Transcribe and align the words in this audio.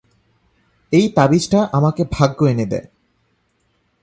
এই 0.91 1.05
তাবিজটা 1.15 1.59
আমাকে 1.71 2.03
ভাগ্য 2.11 2.39
এনে 2.45 2.65
দেয়। 2.65 2.87